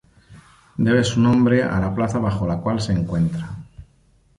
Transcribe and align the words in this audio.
Debe 0.77 1.03
su 1.03 1.21
nombre 1.21 1.61
a 1.61 1.79
la 1.79 1.93
plaza 1.93 2.17
bajo 2.17 2.47
la 2.47 2.57
cual 2.57 2.81
se 2.81 2.91
encuentra. 2.91 3.55